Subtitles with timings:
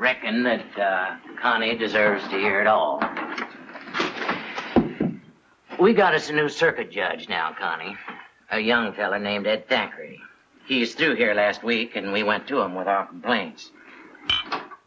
[0.00, 3.02] Reckon that uh, Connie deserves to hear it all.
[5.78, 7.94] We got us a new circuit judge now, Connie.
[8.50, 10.18] A young fella named Ed Thackeray.
[10.64, 13.72] He's through here last week, and we went to him with our complaints.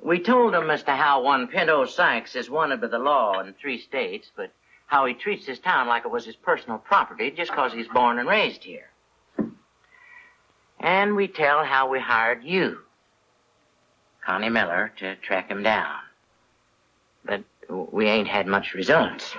[0.02, 3.54] We told him as to how one Pinto Sykes is wanted by the law in
[3.54, 4.52] three states, but
[4.88, 8.18] how he treats his town like it was his personal property just 'cause he's born
[8.18, 8.90] and raised here.
[10.80, 12.79] And we tell how we hired you,
[14.26, 15.99] Connie Miller, to track him down.
[17.26, 19.35] But we ain't had much results.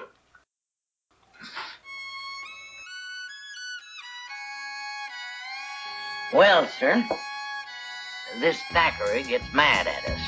[6.34, 7.02] Well, sir,
[8.40, 10.20] this Thackeray gets mad at us.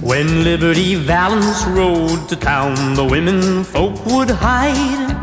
[0.00, 5.14] When Liberty Valance rode to town, the women folk would hide.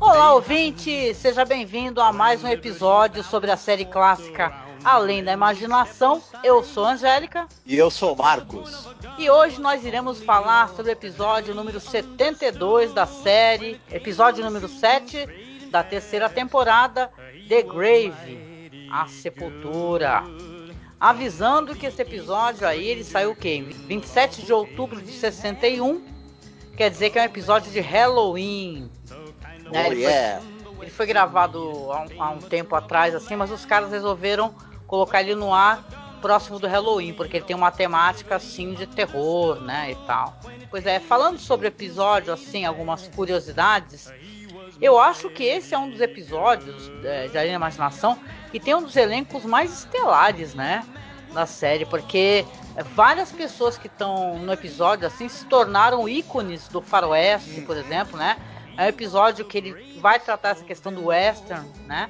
[0.00, 1.14] Olá, ouvinte!
[1.14, 6.22] Seja bem-vindo a mais um episódio sobre a série clássica Além da Imaginação.
[6.44, 7.48] Eu sou a Angélica.
[7.66, 8.88] E eu sou o Marcos.
[9.18, 15.26] E hoje nós iremos falar sobre o episódio número 72 da série, episódio número 7
[15.72, 17.10] da terceira temporada,
[17.48, 20.22] The Grave, A Sepultura.
[21.00, 23.66] Avisando que esse episódio aí, ele saiu o quê?
[23.88, 26.00] 27 de outubro de 61.
[26.76, 28.88] Quer dizer que é um episódio de Halloween.
[29.64, 29.84] Né?
[29.84, 30.40] Oh, ele, yeah.
[30.40, 34.54] foi, ele foi gravado há um, há um tempo atrás, assim, mas os caras resolveram
[34.86, 35.84] colocar ele no ar
[36.20, 40.36] próximo do Halloween, porque ele tem uma temática assim de terror, né, e tal.
[40.70, 44.10] Pois é, falando sobre o episódio, assim, algumas curiosidades,
[44.80, 48.18] eu acho que esse é um dos episódios é, de Além da Imaginação
[48.50, 50.84] que tem um dos elencos mais estelares, né,
[51.32, 52.44] da série, porque
[52.94, 58.36] várias pessoas que estão no episódio, assim, se tornaram ícones do faroeste, por exemplo, né,
[58.76, 62.08] é um episódio que ele vai tratar essa questão do western, né,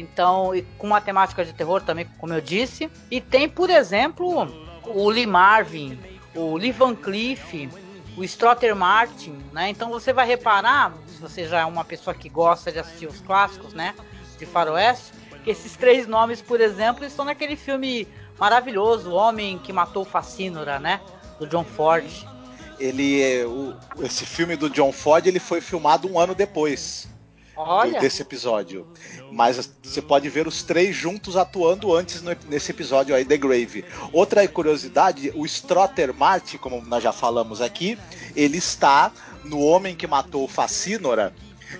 [0.00, 2.90] então, com uma temática de terror também, como eu disse.
[3.10, 4.48] E tem, por exemplo,
[4.84, 5.98] o Lee Marvin,
[6.34, 7.68] o Lee Van Cleef,
[8.16, 9.68] o Strotter Martin, né?
[9.68, 13.20] Então você vai reparar, se você já é uma pessoa que gosta de assistir os
[13.20, 13.94] clássicos, né?
[14.38, 15.12] De faroeste,
[15.44, 20.78] que esses três nomes, por exemplo, estão naquele filme maravilhoso, O Homem que Matou Facínora,
[20.78, 21.00] né?
[21.38, 22.10] Do John Ford.
[22.78, 27.08] Ele, é, o, esse filme do John Ford, ele foi filmado um ano depois.
[27.66, 28.00] Olha.
[28.00, 28.86] desse episódio.
[29.30, 33.84] Mas você pode ver os três juntos atuando antes no, nesse episódio aí, The Grave.
[34.12, 37.98] Outra curiosidade, o Strotter Martin, como nós já falamos aqui,
[38.34, 39.12] ele está
[39.44, 41.34] no Homem que Matou Facínora,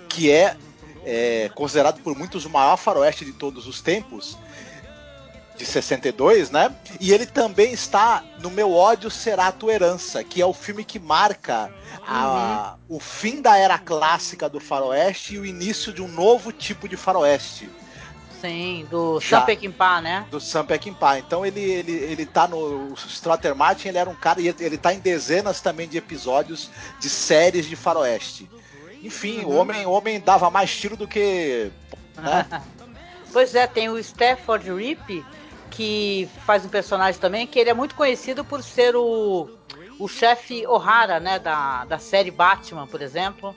[0.07, 0.55] que é,
[1.03, 4.37] é considerado por muitos o maior faroeste de todos os tempos,
[5.61, 6.75] de 62, né?
[6.99, 10.83] E ele também está no Meu Ódio Será a Tua Herança, que é o filme
[10.83, 11.71] que marca
[12.05, 12.97] a, uhum.
[12.97, 16.97] o fim da era clássica do faroeste e o início de um novo tipo de
[16.97, 17.69] faroeste.
[18.39, 20.25] Sim, do Sam Peckinpah, né?
[20.31, 21.19] Do Sam Peckinpah.
[21.19, 22.91] Então ele, ele, ele tá no...
[22.91, 24.41] O Strotter Martin, ele era um cara...
[24.41, 28.49] E ele tá em dezenas também de episódios de séries de faroeste.
[29.03, 29.51] Enfim, uhum.
[29.51, 31.71] o, homem, o homem dava mais tiro do que...
[32.17, 32.63] Né?
[33.31, 35.23] pois é, tem o Stafford Rip,
[35.71, 39.49] que faz um personagem também, que ele é muito conhecido por ser o,
[39.97, 43.55] o chefe O'Hara, né, da, da série Batman, por exemplo.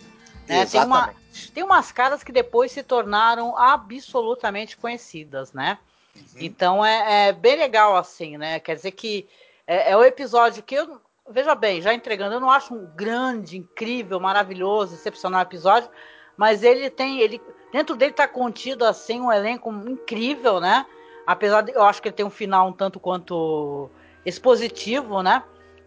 [0.48, 0.64] Né?
[0.64, 1.14] Tem, uma,
[1.52, 5.78] tem umas caras que depois se tornaram absolutamente conhecidas, né?
[6.14, 6.22] Uhum.
[6.36, 8.60] Então é, é, bem legal assim, né?
[8.60, 9.28] Quer dizer que
[9.66, 13.56] é, é o episódio que eu veja bem, já entregando, eu não acho um grande,
[13.56, 15.88] incrível, maravilhoso, excepcional episódio,
[16.36, 17.40] mas ele tem, ele
[17.72, 20.84] dentro dele está contido assim um elenco incrível, né?
[21.26, 23.90] Apesar de eu acho que ele tem um final um tanto quanto
[24.24, 25.42] expositivo, né?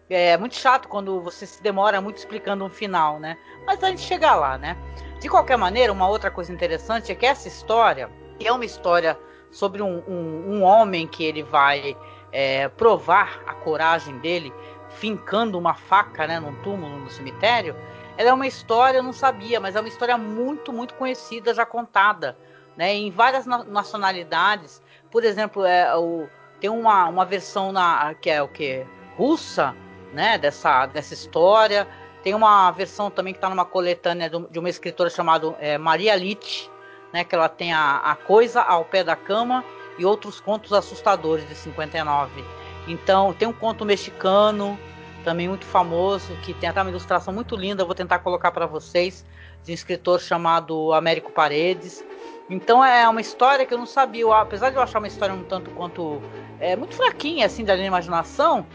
[0.10, 3.38] É muito chato quando você se demora muito explicando um final, né?
[3.66, 4.78] Mas a gente chega lá, né?
[5.20, 9.20] De qualquer maneira, uma outra coisa interessante é que essa história é uma história
[9.52, 11.98] sobre um, um, um homem que ele vai
[12.32, 14.54] é, provar a coragem dele
[14.90, 17.76] fincando uma faca né, num túmulo no cemitério.
[18.18, 21.66] Ela é uma história, eu não sabia, mas é uma história muito, muito conhecida, já
[21.66, 22.38] contada,
[22.76, 24.82] né, em várias nacionalidades.
[25.12, 26.28] Por exemplo, é, o,
[26.60, 28.86] tem uma, uma versão na, que é o que?
[29.16, 29.76] Russa,
[30.14, 30.38] né?
[30.38, 31.88] Dessa, dessa história.
[32.24, 36.70] Tem uma versão também que está numa coletânea de uma escritora chamada é, Maria Litt,
[37.14, 37.24] né?
[37.24, 39.64] Que ela tem a, a Coisa ao Pé da Cama
[39.98, 42.44] e outros contos assustadores de 59.
[42.88, 44.78] Então, tem um conto mexicano
[45.24, 49.26] também muito famoso, que tem até uma ilustração muito linda, vou tentar colocar para vocês,
[49.62, 52.02] de um escritor chamado Américo Paredes.
[52.50, 55.44] Então é uma história que eu não sabia, apesar de eu achar uma história um
[55.44, 56.22] tanto quanto
[56.60, 58.66] é, muito fraquinha assim da minha imaginação,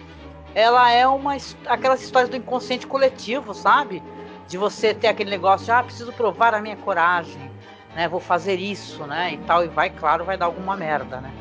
[0.55, 1.37] ela é uma
[1.67, 4.03] aquelas histórias do inconsciente coletivo, sabe?
[4.47, 7.51] De você ter aquele negócio, de, ah, preciso provar a minha coragem,
[7.95, 8.07] né?
[8.09, 9.33] Vou fazer isso, né?
[9.33, 11.33] E tal e vai, claro, vai dar alguma merda, né?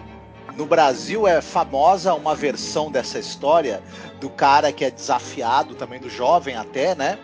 [0.55, 3.81] No Brasil é famosa uma versão dessa história
[4.19, 7.19] do cara que é desafiado, também do jovem até, né?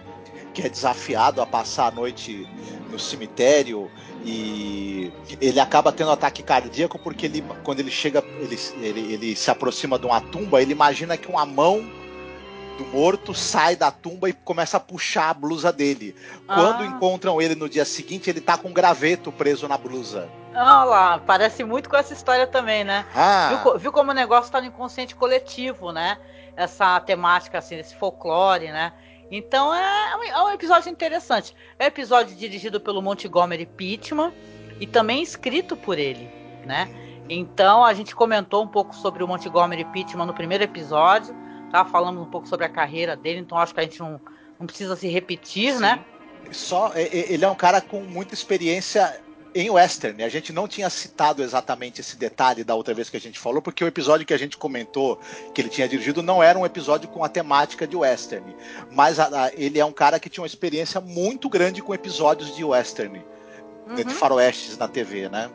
[0.53, 2.47] Que é desafiado a passar a noite
[2.89, 3.89] no cemitério
[4.25, 9.35] e ele acaba tendo um ataque cardíaco porque ele, quando ele chega, ele, ele, ele
[9.35, 11.85] se aproxima de uma tumba, ele imagina que uma mão
[12.77, 16.15] do morto sai da tumba e começa a puxar a blusa dele.
[16.45, 16.85] Quando ah.
[16.85, 20.29] encontram ele no dia seguinte, ele tá com um graveto preso na blusa.
[20.53, 23.05] Olha lá, parece muito com essa história também, né?
[23.15, 23.61] Ah.
[23.63, 26.17] Viu, viu, como o negócio tá no inconsciente coletivo, né?
[26.55, 28.93] Essa temática, assim, esse folclore, né?
[29.29, 31.55] Então é, é um episódio interessante.
[31.77, 34.33] É um episódio dirigido pelo Montgomery Pittman
[34.79, 36.29] e também escrito por ele,
[36.65, 36.89] né?
[37.29, 41.35] Então a gente comentou um pouco sobre o Montgomery Pittman no primeiro episódio
[41.71, 41.85] tá?
[41.85, 44.19] Falamos um pouco sobre a carreira dele, então acho que a gente não,
[44.59, 45.79] não precisa se repetir, Sim.
[45.79, 46.03] né?
[46.51, 49.19] Só ele é um cara com muita experiência
[49.59, 50.23] em western.
[50.23, 53.61] A gente não tinha citado exatamente esse detalhe da outra vez que a gente falou,
[53.61, 55.19] porque o episódio que a gente comentou
[55.53, 58.55] que ele tinha dirigido não era um episódio com a temática de western,
[58.91, 62.55] mas a, a, ele é um cara que tinha uma experiência muito grande com episódios
[62.55, 63.23] de western,
[63.87, 63.95] uhum.
[63.95, 65.49] de faroestes na TV, né?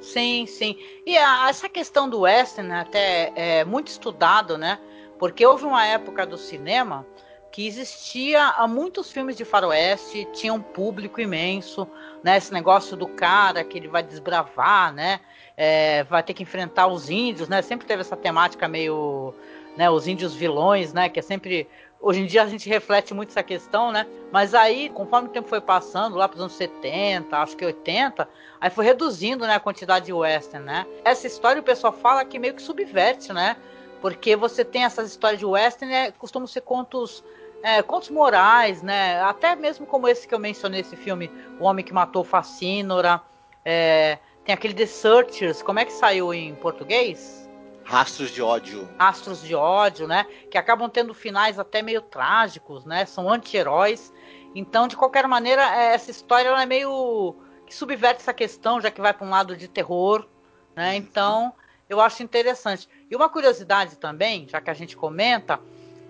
[0.00, 0.76] Sim, sim.
[1.04, 4.78] E a, essa questão do western até é muito estudado, né?
[5.18, 7.04] Porque houve uma época do cinema
[7.50, 11.88] que existia muitos filmes de faroeste, tinha um público imenso,
[12.22, 12.36] né?
[12.36, 15.20] Esse negócio do cara que ele vai desbravar, né?
[15.56, 17.62] É, vai ter que enfrentar os índios, né?
[17.62, 19.34] Sempre teve essa temática meio,
[19.76, 19.90] né?
[19.90, 21.08] Os índios vilões, né?
[21.08, 21.68] Que é sempre
[22.00, 24.06] Hoje em dia a gente reflete muito essa questão, né?
[24.30, 28.28] Mas aí, conforme o tempo foi passando, lá para os anos 70, acho que 80,
[28.60, 30.86] aí foi reduzindo né, a quantidade de western, né?
[31.04, 33.56] Essa história o pessoal fala que meio que subverte, né?
[34.00, 37.24] Porque você tem essas histórias de western, né, costumam ser contos
[37.62, 39.20] é, contos morais, né?
[39.22, 43.20] Até mesmo como esse que eu mencionei, esse filme, O Homem que Matou Facínora.
[43.64, 47.48] É, tem aquele The Searchers, como é que saiu em português?
[47.84, 48.88] Rastros de ódio.
[48.98, 50.26] Rastros de ódio, né?
[50.50, 53.06] Que acabam tendo finais até meio trágicos, né?
[53.06, 54.12] São anti-heróis.
[54.54, 57.34] Então, de qualquer maneira, é, essa história é meio
[57.66, 60.26] que subverte essa questão, já que vai para um lado de terror,
[60.74, 60.96] né?
[60.96, 61.52] Então,
[61.88, 62.88] eu acho interessante.
[63.10, 65.60] E uma curiosidade também, já que a gente comenta,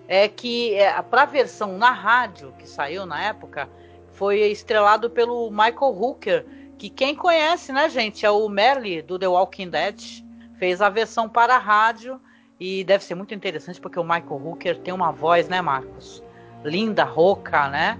[0.09, 3.69] é que é, para a versão na rádio que saiu na época,
[4.13, 6.45] foi estrelado pelo Michael Hooker,
[6.79, 10.25] que quem conhece, né, gente, é o Merle do The Walking Dead.
[10.57, 12.19] Fez a versão para a rádio
[12.59, 16.23] e deve ser muito interessante porque o Michael Hooker tem uma voz, né, Marcos?
[16.63, 17.99] Linda, rouca, né?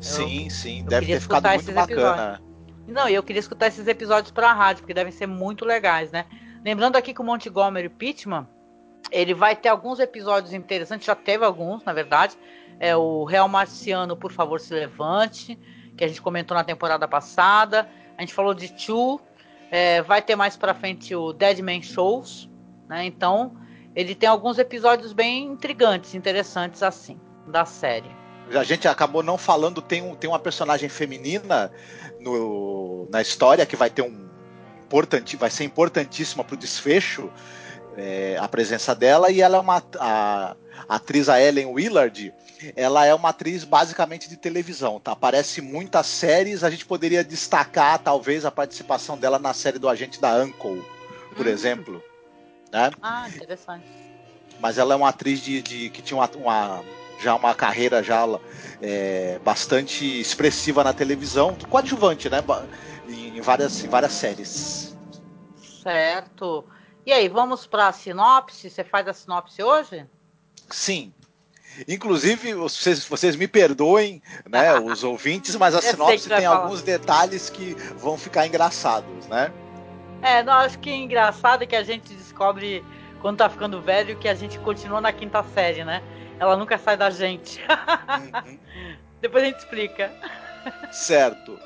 [0.00, 1.92] Sim, eu, sim, eu deve ter ficado muito bacana.
[1.92, 2.50] Episódios.
[2.88, 6.26] Não, eu queria escutar esses episódios para a rádio, porque devem ser muito legais, né?
[6.64, 8.48] Lembrando aqui que o Montgomery Pittman,
[9.10, 12.36] ele vai ter alguns episódios interessantes, já teve alguns, na verdade.
[12.78, 15.58] É o Real Marciano, por favor, se levante,
[15.96, 17.88] que a gente comentou na temporada passada.
[18.16, 19.20] A gente falou de Chu,
[19.70, 22.48] é, vai ter mais pra frente o Dead Man Shows,
[22.88, 23.04] né?
[23.04, 23.56] Então,
[23.94, 28.10] ele tem alguns episódios bem intrigantes, interessantes assim, da série.
[28.54, 31.70] A gente acabou não falando, tem, um, tem uma personagem feminina
[32.18, 34.28] no, na história que vai ter um
[34.84, 37.30] importante, vai ser importantíssima para o desfecho
[37.96, 40.56] é, a presença dela e ela é uma a,
[40.88, 42.32] a atriz a Ellen Willard
[42.76, 47.98] ela é uma atriz basicamente de televisão tá aparece muitas séries a gente poderia destacar
[47.98, 50.84] talvez a participação dela na série do agente da Uncle
[51.36, 51.50] por hum.
[51.50, 52.02] exemplo
[52.72, 53.84] né ah interessante
[54.60, 56.84] mas ela é uma atriz de, de que tinha uma, uma
[57.18, 58.26] já uma carreira já
[58.80, 62.42] é, bastante expressiva na televisão coadjuvante né
[63.40, 64.96] em várias, em várias séries.
[65.82, 66.64] Certo.
[67.10, 68.70] E aí, vamos para a sinopse?
[68.70, 70.06] Você faz a sinopse hoje?
[70.70, 71.12] Sim.
[71.88, 76.56] Inclusive, vocês, vocês me perdoem, né, os ouvintes, mas a sinopse tem falar.
[76.58, 79.52] alguns detalhes que vão ficar engraçados, né?
[80.22, 82.84] É, não, acho que é engraçado que a gente descobre
[83.20, 86.04] quando tá ficando velho que a gente continua na quinta série, né?
[86.38, 87.60] Ela nunca sai da gente.
[88.46, 88.56] Uhum.
[89.20, 90.12] Depois a gente explica.
[90.92, 91.58] Certo.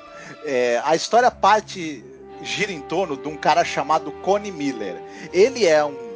[0.43, 2.03] É, a história parte
[2.41, 5.01] gira em torno de um cara chamado Connie Miller.
[5.33, 6.15] Ele é um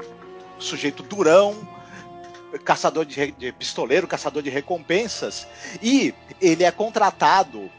[0.60, 1.68] sujeito durão,
[2.64, 5.48] caçador de, de pistoleiro, caçador de recompensas,
[5.82, 7.70] e ele é contratado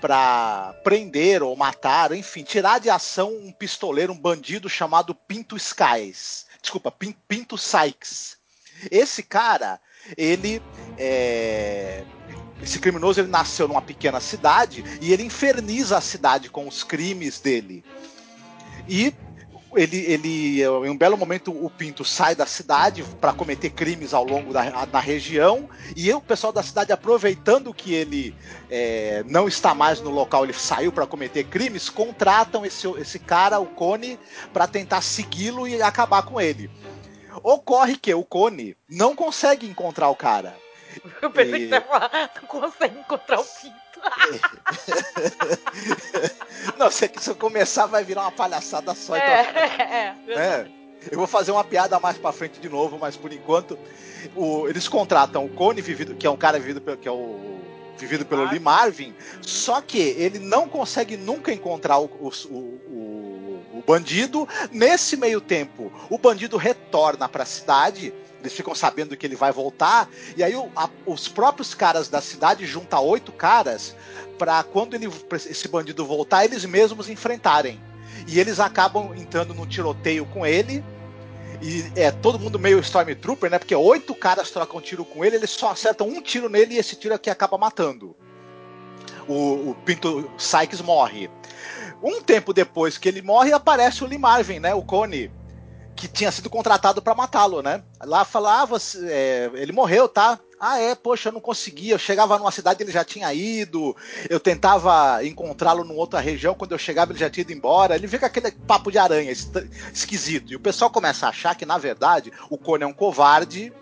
[0.00, 6.46] para prender ou matar, enfim, tirar de ação um pistoleiro, um bandido chamado Pinto Skies.
[6.62, 6.92] Desculpa,
[7.26, 8.36] Pinto Sykes.
[8.90, 9.80] Esse cara
[10.16, 10.62] ele
[10.96, 12.04] é,
[12.62, 17.40] esse criminoso ele nasceu numa pequena cidade e ele inferniza a cidade com os crimes
[17.40, 17.84] dele.
[18.88, 19.14] E
[19.76, 24.24] ele, ele, em um belo momento, o Pinto sai da cidade para cometer crimes ao
[24.24, 28.34] longo da, região, e o pessoal da cidade, aproveitando que ele
[28.70, 33.60] é, não está mais no local, ele saiu para cometer crimes, contratam esse, esse cara,
[33.60, 34.18] o Cone,
[34.52, 36.70] para tentar segui-lo e acabar com ele.
[37.42, 40.56] Ocorre que o Cone não consegue encontrar o cara.
[41.22, 41.58] Eu pensei e...
[41.64, 43.78] que você ia falar, não consegue encontrar o Pinto.
[46.78, 49.16] não, se, se eu começar vai virar uma palhaçada só.
[49.16, 50.66] Então, é, é, é.
[51.10, 53.78] Eu vou fazer uma piada mais para frente de novo, mas por enquanto
[54.34, 57.58] o, eles contratam o Cone, vivido, que é um cara vivido pelo, que é o
[57.96, 63.84] vivido pelo Lee Marvin, só que ele não consegue nunca encontrar o, o, o, o
[63.86, 64.48] bandido.
[64.70, 69.50] Nesse meio tempo, o bandido retorna para a cidade eles ficam sabendo que ele vai
[69.52, 73.96] voltar, e aí o, a, os próprios caras da cidade juntam oito caras
[74.38, 77.80] para quando ele, esse bandido voltar, eles mesmos enfrentarem.
[78.26, 80.84] E eles acabam entrando no tiroteio com ele.
[81.60, 83.58] E é todo mundo meio Stormtrooper, né?
[83.58, 86.94] Porque oito caras trocam tiro com ele, eles só acertam um tiro nele e esse
[86.94, 88.14] tiro aqui acaba matando.
[89.26, 91.28] O, o Pinto Sykes morre.
[92.02, 94.72] Um tempo depois que ele morre, aparece o Lee Marvin, né?
[94.72, 95.32] O Cone
[95.98, 97.82] que tinha sido contratado para matá-lo, né?
[98.00, 100.38] Lá falava, ah, você, é, ele morreu, tá?
[100.60, 101.94] Ah, é, poxa, eu não conseguia.
[101.94, 103.96] Eu chegava numa cidade, ele já tinha ido.
[104.30, 106.54] Eu tentava encontrá-lo numa outra região.
[106.54, 107.96] Quando eu chegava, ele já tinha ido embora.
[107.96, 110.52] Ele fica aquele papo de aranha esquisito.
[110.52, 113.72] E o pessoal começa a achar que, na verdade, o Cone é um covarde.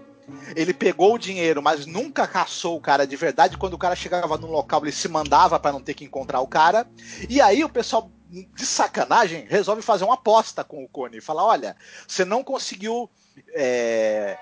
[0.56, 3.58] Ele pegou o dinheiro, mas nunca caçou o cara de verdade.
[3.58, 6.48] Quando o cara chegava no local, ele se mandava para não ter que encontrar o
[6.48, 6.86] cara.
[7.28, 11.20] E aí o pessoal de sacanagem, resolve fazer uma aposta com o Cone.
[11.20, 13.08] Falar: olha, você não conseguiu
[13.54, 14.36] é,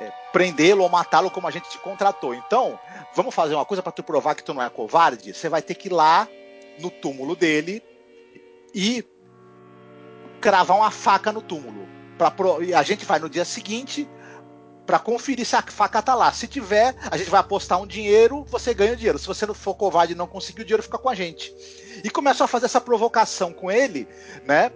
[0.00, 2.34] é, prendê-lo ou matá-lo como a gente te contratou.
[2.34, 2.78] Então,
[3.14, 5.34] vamos fazer uma coisa para tu provar que tu não é covarde.
[5.34, 6.28] Você vai ter que ir lá
[6.78, 7.82] no túmulo dele
[8.74, 9.04] e
[10.40, 11.88] cravar uma faca no túmulo.
[12.18, 12.62] Pra pro...
[12.62, 14.08] E a gente vai no dia seguinte
[14.86, 16.32] para conferir se a faca tá lá.
[16.32, 19.18] Se tiver, a gente vai apostar um dinheiro, você ganha o dinheiro.
[19.18, 21.52] Se você não for covarde e não conseguir o dinheiro, fica com a gente.
[22.02, 24.08] E começam a fazer essa provocação com ele,
[24.46, 24.72] né?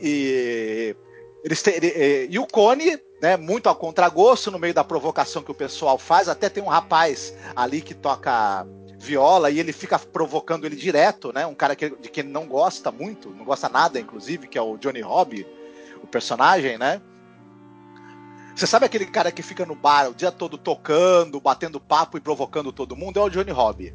[0.00, 0.94] E
[1.42, 5.50] eles têm, ele, e o Cone, né, muito ao contragosto, no meio da provocação que
[5.50, 8.66] o pessoal faz, até tem um rapaz ali que toca
[8.98, 11.46] viola e ele fica provocando ele direto, né?
[11.46, 14.62] Um cara que, de quem ele não gosta muito, não gosta nada, inclusive, que é
[14.62, 15.46] o Johnny Hobby,
[16.02, 17.00] o personagem, né?
[18.54, 22.22] Você sabe aquele cara que fica no bar o dia todo tocando, batendo papo e
[22.22, 23.20] provocando todo mundo?
[23.20, 23.94] É o Johnny Hobby.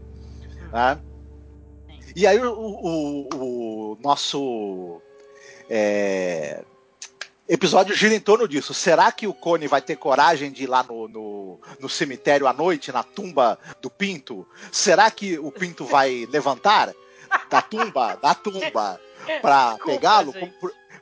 [0.72, 1.00] Né?
[2.16, 5.02] E aí o, o, o nosso
[5.70, 6.64] é,
[7.48, 8.74] episódio gira em torno disso.
[8.74, 12.54] Será que o Cone vai ter coragem de ir lá no, no, no, cemitério à
[12.54, 14.48] noite, na tumba do Pinto?
[14.72, 16.94] Será que o Pinto vai levantar
[17.50, 19.00] da tumba, da tumba,
[19.42, 20.34] para pegá-lo?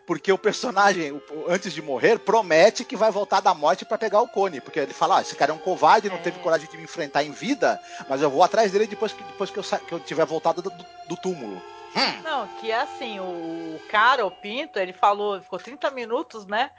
[0.10, 4.28] Porque o personagem, antes de morrer, promete que vai voltar da morte para pegar o
[4.28, 4.60] Cone.
[4.60, 6.20] Porque ele fala: ah, esse cara é um covarde, não é.
[6.20, 9.51] teve coragem de me enfrentar em vida, mas eu vou atrás dele depois que, depois
[9.51, 10.72] que, eu, que eu tiver voltado do,
[11.08, 11.62] do túmulo.
[11.96, 12.22] Hum.
[12.24, 16.72] Não, que é assim, o cara, o Pinto, ele falou, ficou 30 minutos, né?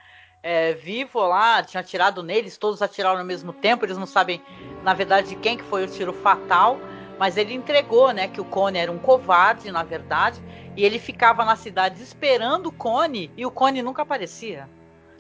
[0.43, 4.43] É, vivo lá, tinha atirado neles, todos atiraram ao mesmo tempo, eles não sabem,
[4.83, 6.81] na verdade, quem que foi o tiro fatal,
[7.21, 10.41] mas ele entregou, né, que o Cone era um covarde, na verdade,
[10.75, 14.67] e ele ficava na cidade esperando o Cone e o Cone nunca aparecia.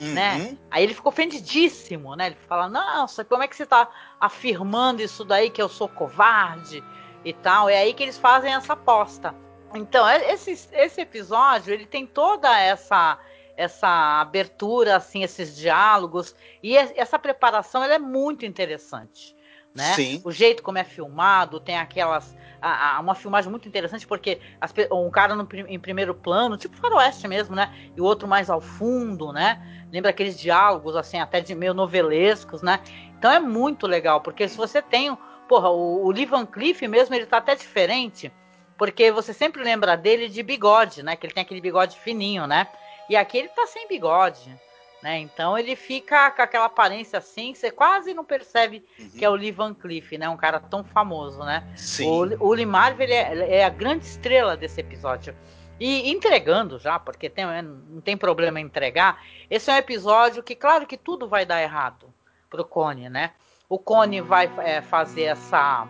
[0.00, 0.14] Uhum.
[0.14, 0.56] Né?
[0.70, 2.28] Aí ele ficou ofendidíssimo, né?
[2.28, 3.86] Ele fala: Nossa, como é que você está
[4.18, 6.82] afirmando isso daí que eu sou covarde
[7.22, 7.68] e tal?
[7.68, 9.34] É aí que eles fazem essa aposta.
[9.74, 13.18] Então, é, esse, esse episódio ele tem toda essa
[13.58, 19.38] essa abertura, assim, esses diálogos e essa preparação ela é muito interessante
[19.74, 19.94] né?
[19.94, 20.20] Sim.
[20.24, 22.36] O jeito como é filmado, tem aquelas.
[22.60, 26.76] A, a, uma filmagem muito interessante, porque as, um cara no, em primeiro plano, tipo
[26.76, 27.74] faroeste mesmo, né?
[27.96, 29.86] E o outro mais ao fundo, né?
[29.90, 32.80] Lembra aqueles diálogos, assim, até de meio novelescos, né?
[33.18, 35.16] Então é muito legal, porque se você tem.
[35.48, 38.32] Porra, o, o Lee Van Cleef mesmo, ele tá até diferente,
[38.78, 41.16] porque você sempre lembra dele de bigode, né?
[41.16, 42.68] Que ele tem aquele bigode fininho, né?
[43.08, 44.54] E aqui ele tá sem bigode.
[45.02, 45.18] Né?
[45.18, 49.10] Então ele fica com aquela aparência assim, você quase não percebe uhum.
[49.10, 50.28] que é o Lee Van Cleef, né?
[50.28, 51.66] Um cara tão famoso, né?
[51.74, 52.06] Sim.
[52.06, 55.34] O, o Lee Marvel é, é, a grande estrela desse episódio.
[55.78, 60.42] E entregando já, porque tem, é, não tem problema em entregar, esse é um episódio
[60.42, 62.12] que, claro que tudo vai dar errado
[62.50, 63.30] pro Cone, né?
[63.70, 65.88] O Cone vai é, fazer essa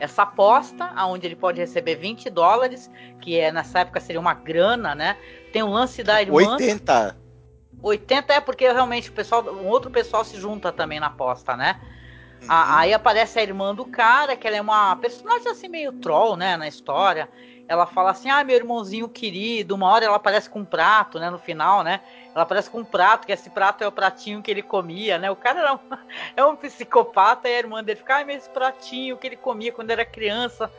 [0.00, 2.90] essa aposta, aonde ele pode receber 20 dólares,
[3.20, 5.16] que é nessa época seria uma grana, né?
[5.52, 6.36] Tem o lance da irmã.
[6.36, 7.23] 80.
[7.84, 11.76] 80 é porque realmente o pessoal, um outro pessoal se junta também na aposta, né?
[12.48, 16.36] A- aí aparece a irmã do cara, que ela é uma personagem assim meio troll,
[16.36, 17.28] né, na história.
[17.66, 19.74] Ela fala assim: "Ah, meu irmãozinho querido".
[19.74, 22.00] Uma hora ela aparece com um prato, né, no final, né?
[22.34, 25.30] Ela aparece com um prato, que esse prato é o pratinho que ele comia, né?
[25.30, 25.78] O cara era um,
[26.36, 29.72] é um psicopata e a irmã dele fica: "Ai, mas esse pratinho que ele comia
[29.72, 30.70] quando era criança".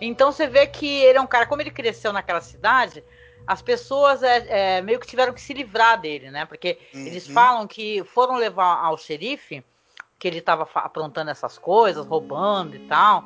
[0.00, 3.04] Então você vê que ele é um cara, como ele cresceu naquela cidade,
[3.46, 6.46] as pessoas é, é, meio que tiveram que se livrar dele, né?
[6.46, 7.34] Porque eles Uhum.
[7.34, 9.64] falam que foram levar ao xerife,
[10.18, 13.24] que ele estava aprontando essas coisas, roubando e tal.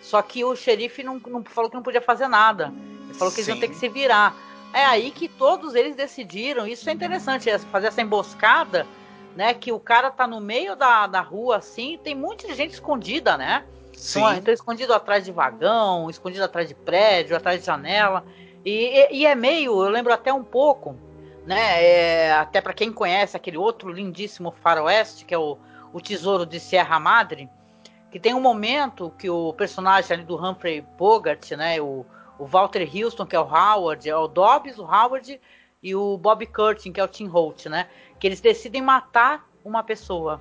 [0.00, 2.72] Só que o xerife não, não falou que não podia fazer nada.
[3.04, 3.60] Ele falou que eles iam Sim.
[3.60, 4.34] ter que se virar.
[4.72, 6.66] É aí que todos eles decidiram.
[6.66, 8.86] Isso é interessante, é fazer essa emboscada,
[9.36, 9.52] né?
[9.52, 13.64] Que o cara tá no meio da, da rua assim, tem muita gente escondida, né?
[13.92, 14.20] Sim.
[14.20, 18.24] Então, então escondido atrás de vagão, escondido atrás de prédio, atrás de janela.
[18.64, 20.96] E, e- é meio, eu lembro até um pouco,
[21.46, 21.82] né?
[21.82, 25.56] é, até para quem conhece aquele outro lindíssimo faroeste, que é o,
[25.92, 27.48] o Tesouro de Sierra Madre,
[28.10, 31.80] que tem um momento que o personagem ali do Humphrey Bogart, né?
[31.80, 32.04] O,
[32.38, 35.40] o Walter Houston, que é o Howard, é o Dobbs, o Howard
[35.82, 37.88] e o Bob Curtin, que é o Tim Holt, né?
[38.18, 40.40] Que eles decidem matar uma pessoa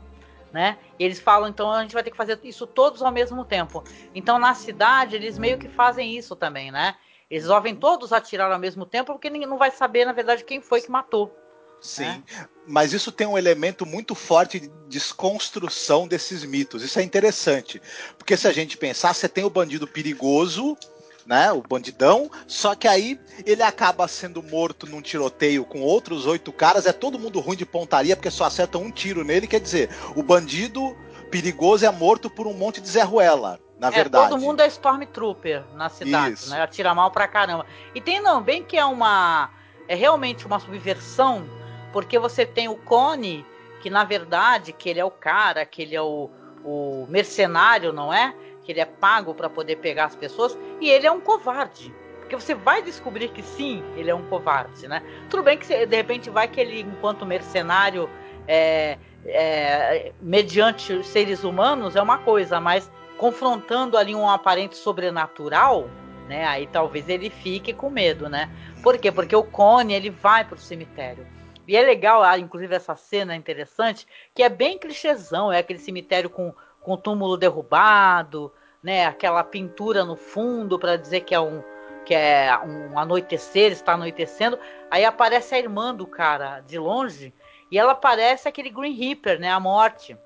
[0.51, 0.77] né?
[0.97, 3.83] E eles falam, então a gente vai ter que fazer isso todos ao mesmo tempo.
[4.13, 6.95] Então na cidade eles meio que fazem isso também, né?
[7.29, 10.61] Eles resolvem todos atirar ao mesmo tempo porque ninguém não vai saber, na verdade, quem
[10.61, 11.35] foi que matou.
[11.81, 12.23] Sim.
[12.67, 16.83] Mas isso tem um elemento muito forte de desconstrução desses mitos.
[16.83, 17.81] Isso é interessante.
[18.17, 20.77] Porque se a gente pensar, você tem o bandido perigoso,
[21.25, 21.51] né?
[21.51, 26.85] O bandidão, só que aí ele acaba sendo morto num tiroteio com outros oito caras.
[26.85, 29.47] É todo mundo ruim de pontaria, porque só acertam um tiro nele.
[29.47, 30.97] Quer dizer, o bandido
[31.31, 33.59] perigoso é morto por um monte de Zé Ruela.
[33.79, 34.29] Na É, verdade.
[34.29, 36.49] todo mundo é Stormtrooper na cidade, Isso.
[36.49, 36.61] né?
[36.61, 37.65] Atira mal pra caramba.
[37.95, 39.49] E tem também que é uma.
[39.87, 41.47] É realmente uma subversão,
[41.93, 43.45] porque você tem o Cone,
[43.81, 46.29] que na verdade, que ele é o cara, que ele é o,
[46.63, 48.35] o mercenário, não é?
[48.63, 51.91] Que ele é pago pra poder pegar as pessoas, e ele é um covarde.
[52.19, 55.01] Porque você vai descobrir que sim, ele é um covarde, né?
[55.29, 58.07] Tudo bem que você- de repente vai que ele, enquanto mercenário,
[58.47, 65.89] é, é, mediante seres humanos, é uma coisa, mas confrontando ali um aparente sobrenatural,
[66.27, 66.47] né?
[66.47, 68.49] Aí talvez ele fique com medo, né?
[68.81, 69.11] Por quê?
[69.11, 71.27] Porque o Cone ele vai pro cemitério.
[71.67, 76.29] E é legal, ah, inclusive essa cena interessante, que é bem clichêzão, é aquele cemitério
[76.29, 79.05] com, com o túmulo derrubado, né?
[79.05, 81.61] Aquela pintura no fundo para dizer que é um
[82.05, 84.57] que é um anoitecer, está anoitecendo.
[84.89, 87.33] Aí aparece a irmã do cara de longe
[87.69, 89.51] e ela parece aquele Green Reaper, né?
[89.51, 90.17] A morte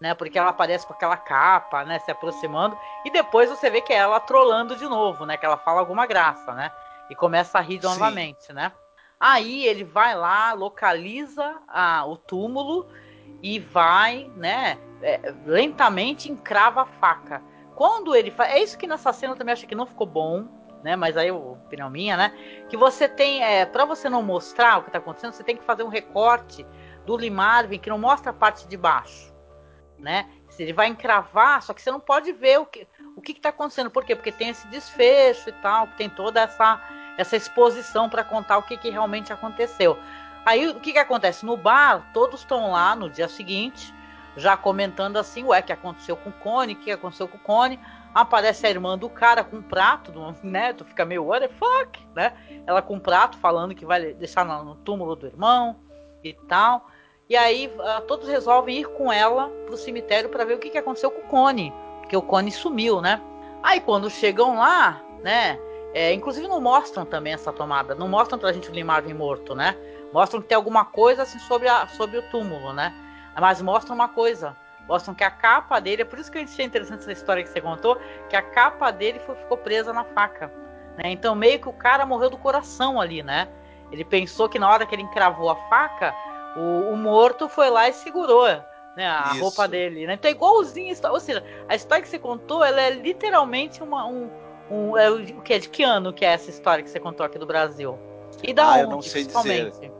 [0.00, 0.14] né?
[0.14, 1.98] Porque ela aparece com aquela capa, né?
[2.00, 2.78] Se aproximando.
[3.04, 5.36] E depois você vê que é ela trolando de novo, né?
[5.36, 6.72] Que ela fala alguma graça, né?
[7.10, 7.88] E começa a rir Sim.
[7.88, 8.72] novamente, né?
[9.18, 12.88] Aí ele vai lá, localiza a, o túmulo
[13.42, 14.78] e vai, né?
[15.02, 17.42] é, lentamente encrava a faca.
[17.74, 18.52] Quando ele faz.
[18.52, 20.46] É isso que nessa cena eu também acho que não ficou bom,
[20.82, 20.96] né?
[20.96, 22.34] Mas aí, opinião minha, né?
[22.68, 23.42] Que você tem.
[23.42, 26.66] É, para você não mostrar o que tá acontecendo, você tem que fazer um recorte
[27.06, 29.29] do Lee Marvin que não mostra a parte de baixo
[30.00, 30.28] né?
[30.58, 32.86] Ele vai encravar, só que você não pode ver o que
[33.16, 33.90] o que está acontecendo.
[33.90, 34.14] Por quê?
[34.14, 36.80] Porque tem esse desfecho e tal, tem toda essa
[37.18, 39.98] essa exposição para contar o que, que realmente aconteceu.
[40.44, 41.44] Aí o que, que acontece?
[41.44, 43.92] No bar, todos estão lá no dia seguinte,
[44.36, 47.40] já comentando assim, ué, o que aconteceu com o Cone, o que aconteceu com o
[47.40, 47.78] Cone.
[48.14, 50.72] Aparece a irmã do cara com um prato, né?
[50.72, 52.32] Tu fica meio, what the fuck, né?
[52.66, 55.76] Ela com um prato falando que vai deixar no túmulo do irmão
[56.24, 56.88] e tal.
[57.30, 60.78] E aí ah, todos resolvem ir com ela pro cemitério para ver o que, que
[60.78, 63.22] aconteceu com o Cone, porque o Cone sumiu, né?
[63.62, 65.58] Aí quando chegam lá, né?
[65.92, 69.76] é, inclusive não mostram também essa tomada, não mostram pra gente o Marvin morto, né?
[70.12, 72.94] Mostram que tem alguma coisa assim sobre, a, sobre o túmulo, né?
[73.38, 74.56] Mas mostram uma coisa,
[74.88, 77.48] mostram que a capa dele, é por isso que eu achei interessante essa história que
[77.48, 77.96] você contou,
[78.28, 80.52] que a capa dele foi- ficou presa na faca,
[80.96, 81.10] né?
[81.10, 83.48] Então meio que o cara morreu do coração ali, né?
[83.90, 86.14] Ele pensou que na hora que ele encravou a faca,
[86.56, 88.46] o, o morto foi lá e segurou
[88.96, 89.40] né, a Isso.
[89.40, 90.06] roupa dele.
[90.06, 90.14] Né?
[90.14, 91.14] Então é igualzinho a história.
[91.14, 94.30] Ou seja, a história que você contou, ela é literalmente uma, um.
[94.70, 95.58] um é, o que?
[95.58, 97.98] De que ano que é essa história que você contou aqui do Brasil?
[98.42, 99.92] E da Ah, onde, eu não sei principalmente?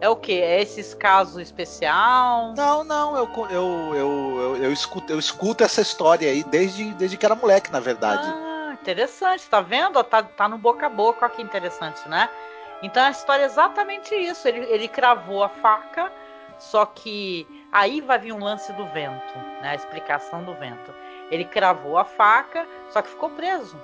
[0.00, 0.40] É o que?
[0.40, 2.54] É esses casos especial?
[2.56, 7.16] Não, não, eu, eu, eu, eu, eu escuto, eu escuto essa história aí desde, desde
[7.16, 8.22] que era moleque, na verdade.
[8.24, 10.02] Ah, interessante, tá vendo?
[10.04, 12.28] Tá, tá no boca a boca, olha que interessante, né?
[12.82, 14.46] Então a história é exatamente isso.
[14.46, 16.12] Ele, ele cravou a faca,
[16.58, 19.70] só que aí vai vir um lance do vento, né?
[19.70, 20.92] A explicação do vento.
[21.30, 23.76] Ele cravou a faca, só que ficou preso.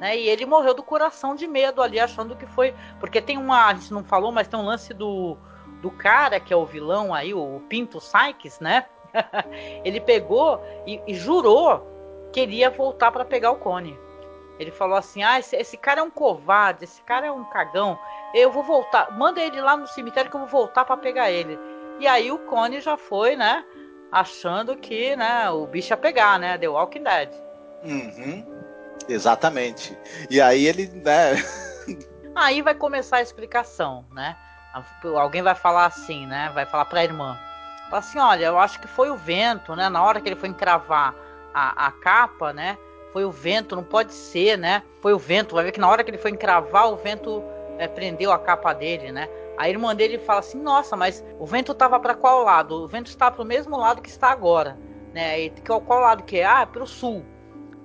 [0.00, 0.16] Né?
[0.16, 2.74] E ele morreu do coração de medo ali, achando que foi.
[3.00, 3.66] Porque tem uma.
[3.66, 5.36] A gente não falou, mas tem um lance do,
[5.82, 8.86] do cara que é o vilão aí, o Pinto Sykes, né?
[9.84, 11.86] ele pegou e, e jurou
[12.32, 13.98] que iria voltar para pegar o Cone.
[14.58, 17.98] Ele falou assim: Ah, esse, esse, cara é um covarde, esse cara é um cagão.
[18.34, 21.58] Eu vou voltar, manda ele lá no cemitério que eu vou voltar para pegar ele.
[22.00, 23.64] E aí o Cone já foi, né?
[24.10, 26.56] Achando que né, o bicho ia pegar, né?
[26.58, 27.30] The Walking Dead.
[27.84, 28.44] Uhum.
[29.08, 29.96] Exatamente.
[30.30, 31.34] E aí ele, né?
[32.34, 34.36] aí vai começar a explicação, né?
[35.16, 36.50] Alguém vai falar assim, né?
[36.54, 37.36] Vai falar pra irmã.
[37.88, 39.88] Fala assim, olha, eu acho que foi o vento, né?
[39.88, 41.14] Na hora que ele foi encravar
[41.54, 42.76] a, a capa, né?
[43.12, 44.82] Foi o vento, não pode ser, né?
[45.00, 45.54] Foi o vento.
[45.54, 47.42] Vai ver que na hora que ele foi encravar, o vento
[47.78, 49.28] é, prendeu a capa dele, né?
[49.56, 52.84] A irmã dele fala assim: Nossa, mas o vento estava para qual lado?
[52.84, 54.78] O vento está para o mesmo lado que está agora,
[55.12, 55.40] né?
[55.40, 56.44] E qual, qual lado que é?
[56.44, 57.24] Ah, é para o sul.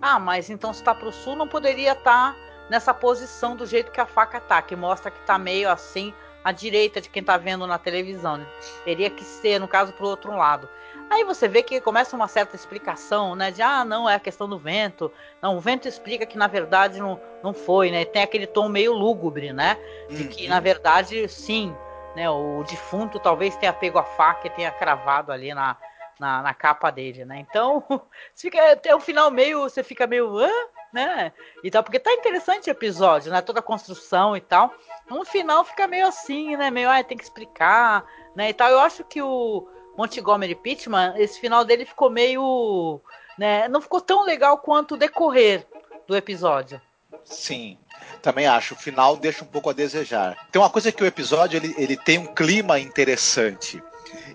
[0.02, 2.38] Ah, mas então se está para o sul, não poderia estar tá
[2.70, 6.52] nessa posição do jeito que a faca tá, que mostra que está meio assim à
[6.52, 8.38] direita de quem está vendo na televisão.
[8.38, 8.46] Né?
[8.84, 10.68] Teria que ser, no caso, para o outro lado.
[11.10, 13.52] Aí você vê que começa uma certa explicação, né?
[13.52, 15.12] De ah, não, é a questão do vento.
[15.42, 18.06] Não, o vento explica que na verdade não, não foi, né?
[18.06, 19.78] Tem aquele tom meio lúgubre, né?
[20.10, 20.62] De que na uhum.
[20.62, 21.76] verdade, sim,
[22.16, 22.30] né?
[22.30, 25.78] O defunto talvez tenha pego a faca e tenha cravado ali na,
[26.20, 27.39] na, na capa dele, né?
[27.39, 27.84] Então,
[28.36, 30.50] fica até o final meio, você fica meio, hã?
[30.92, 31.34] Né?
[31.63, 33.42] E tal, porque tá interessante o episódio, né?
[33.42, 34.72] Toda a construção e tal.
[35.10, 36.70] No final fica meio assim, né?
[36.70, 38.50] Meio, ah, tem que explicar, né?
[38.50, 38.70] E tal.
[38.70, 43.00] Eu acho que o Montgomery Pittman, esse final dele ficou meio.
[43.38, 45.66] Né, não ficou tão legal quanto o decorrer
[46.08, 46.80] do episódio.
[47.26, 47.78] Sim,
[48.22, 48.74] também acho.
[48.74, 50.38] O final deixa um pouco a desejar.
[50.52, 53.82] Tem uma coisa que o episódio ele, ele tem um clima interessante.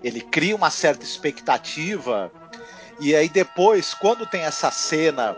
[0.03, 2.31] Ele cria uma certa expectativa.
[2.99, 5.35] E aí depois, quando tem essa cena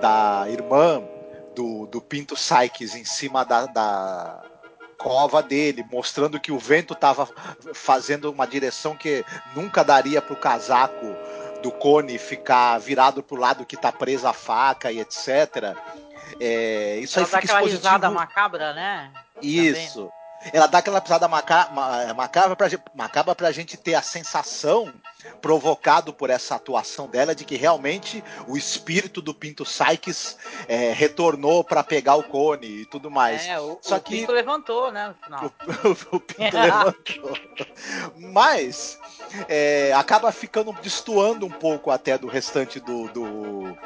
[0.00, 1.02] da irmã
[1.54, 4.42] do, do Pinto Sykes em cima da, da,
[5.00, 7.26] cova dele, mostrando que o vento estava
[7.72, 9.24] fazendo uma direção que
[9.56, 11.16] nunca daria para o casaco
[11.62, 15.74] do cone ficar virado para o lado que está presa a faca e etc.
[16.38, 17.88] É, isso Ela aí fica aquela expositivo...
[17.88, 19.10] risada macabra, né?
[19.40, 20.10] Isso.
[20.52, 21.68] Ela dá aquela pisada maca
[22.16, 24.92] macabra, pra, macabra pra gente ter a sensação,
[25.42, 31.62] provocado por essa atuação dela, de que realmente o espírito do Pinto Sykes é, retornou
[31.62, 33.46] para pegar o cone e tudo mais.
[33.46, 34.20] É, o, Só o que...
[34.20, 35.14] Pinto levantou, né?
[35.84, 37.38] O, o Pinto levantou.
[38.16, 38.98] Mas
[39.48, 43.78] é, acaba ficando destoando um pouco até do restante do, do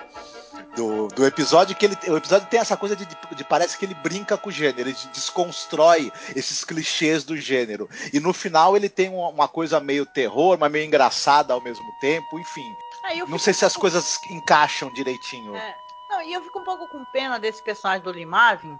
[0.74, 3.84] do, do episódio que ele o episódio tem essa coisa de, de, de, parece que
[3.84, 7.88] ele brinca com o gênero, ele desconstrói esses clichês do gênero.
[8.12, 11.86] E no final ele tem uma, uma coisa meio terror, mas meio engraçada ao mesmo
[12.00, 12.74] tempo, enfim.
[13.04, 15.54] Ah, não sei se as coisas encaixam direitinho.
[15.54, 15.74] É.
[16.10, 18.78] Não, e eu fico um pouco com pena desse personagem do Lee Marvin,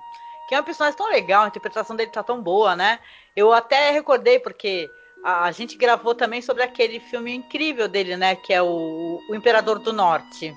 [0.49, 2.99] que é um personagem tão legal, a interpretação dele tá tão boa, né?
[3.35, 4.89] Eu até recordei porque
[5.25, 8.37] a, a gente gravou também sobre aquele filme incrível dele, né?
[8.37, 10.55] Que é o, o Imperador do Norte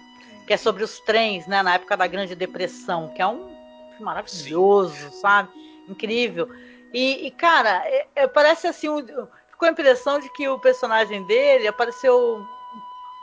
[0.47, 3.51] que é sobre os trens, né, na época da Grande Depressão, que é um
[3.99, 5.19] maravilhoso, Sim.
[5.19, 5.49] sabe?
[5.89, 6.49] Incrível.
[6.93, 9.05] E, e cara, é, é, parece assim, um,
[9.49, 12.45] ficou a impressão de que o personagem dele apareceu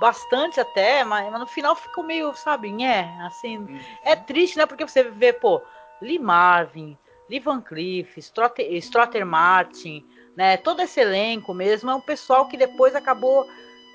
[0.00, 3.80] bastante até, mas, mas no final ficou meio, sabe, é, assim, uhum.
[4.04, 4.66] é triste, né?
[4.66, 5.62] Porque você vê, pô,
[6.02, 6.98] Lee Marvin,
[7.30, 10.04] Lee Van Cleef, Strotter, Strotter Martin,
[10.37, 10.58] né?
[10.58, 13.48] Todo esse elenco mesmo é um pessoal que depois acabou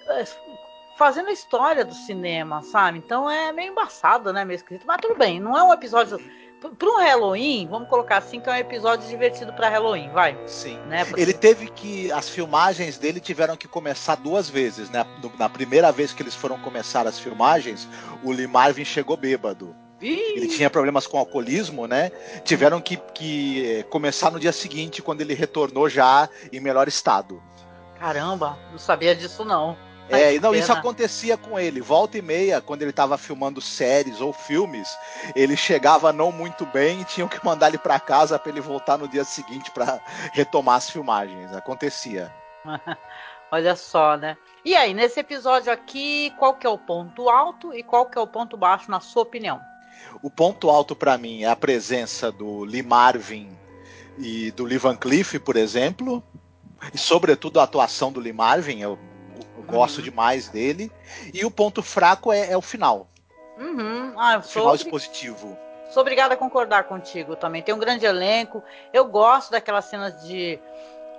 [0.07, 0.23] é,
[0.99, 2.97] fazendo a história do cinema, sabe?
[2.97, 4.43] Então é meio embaçado, né?
[4.43, 4.83] Meio esquisito.
[4.85, 6.19] Mas tudo bem, não é um episódio.
[6.59, 10.37] Para um Halloween, vamos colocar assim, que é um episódio divertido para Halloween, vai.
[10.45, 10.77] Sim.
[10.87, 11.05] Né?
[11.05, 11.21] Porque...
[11.21, 12.11] Ele teve que.
[12.11, 15.05] As filmagens dele tiveram que começar duas vezes, né?
[15.37, 17.87] Na primeira vez que eles foram começar as filmagens,
[18.21, 19.73] o Lee Marvin chegou bêbado.
[20.01, 22.11] Ele tinha problemas com alcoolismo, né?
[22.43, 27.41] Tiveram que, que eh, começar no dia seguinte, quando ele retornou já em melhor estado.
[27.97, 29.77] Caramba, não sabia disso não.
[30.09, 31.81] É, não, isso acontecia com ele.
[31.81, 34.87] Volta e meia, quando ele estava filmando séries ou filmes,
[35.35, 38.97] ele chegava não muito bem e tinham que mandar ele para casa para ele voltar
[38.97, 40.01] no dia seguinte para
[40.33, 41.53] retomar as filmagens.
[41.53, 42.33] Acontecia.
[43.51, 44.37] Olha só, né?
[44.63, 48.21] E aí, nesse episódio aqui, qual que é o ponto alto e qual que é
[48.21, 49.59] o ponto baixo, na sua opinião?
[50.21, 53.49] O ponto alto para mim é a presença do Lee Marvin
[54.17, 56.23] e do Lee Van Cleef, por exemplo,
[56.93, 58.81] e sobretudo a atuação do Lee Marvin.
[58.81, 58.99] Eu
[59.63, 60.03] gosto uhum.
[60.03, 60.91] demais dele.
[61.33, 63.07] E o ponto fraco é, é o final.
[63.57, 64.13] Uhum.
[64.17, 65.57] Ah, o final expositivo.
[65.91, 67.63] Sou obrigada a concordar contigo também.
[67.63, 68.63] Tem um grande elenco.
[68.93, 70.59] Eu gosto daquelas cenas de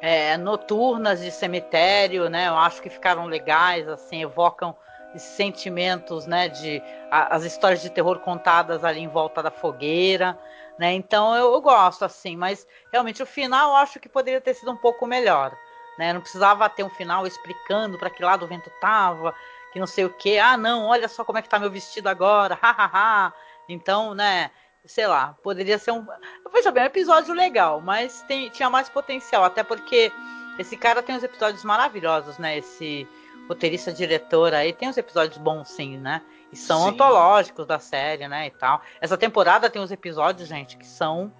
[0.01, 2.49] é, noturnas de cemitério, né?
[2.49, 4.75] Eu acho que ficaram legais, assim, evocam
[5.17, 6.49] sentimentos, né?
[6.49, 10.39] De a, as histórias de terror contadas ali em volta da fogueira,
[10.79, 10.93] né?
[10.93, 14.71] Então eu, eu gosto, assim, mas realmente o final eu acho que poderia ter sido
[14.71, 15.53] um pouco melhor.
[16.01, 16.15] Né?
[16.15, 19.35] Não precisava ter um final explicando para que lado o vento tava,
[19.71, 20.39] que não sei o que.
[20.39, 23.35] Ah, não, olha só como é que tá meu vestido agora, hahaha.
[23.69, 24.51] então, né,
[24.87, 26.07] sei lá, poderia ser um.
[26.51, 30.11] Veja bem, um episódio legal, mas tem, tinha mais potencial, até porque
[30.59, 32.57] esse cara tem uns episódios maravilhosos, né?
[32.57, 33.07] Esse
[33.47, 36.23] roteirista diretor aí tem uns episódios bons, sim, né?
[36.51, 36.89] E são sim.
[36.89, 38.47] antológicos da série, né?
[38.47, 38.81] E tal.
[39.03, 41.31] Essa temporada tem uns episódios, gente, que são